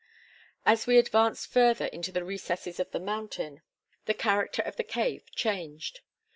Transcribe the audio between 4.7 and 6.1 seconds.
the cave changed.